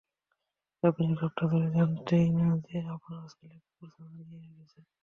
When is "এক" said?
1.07-1.17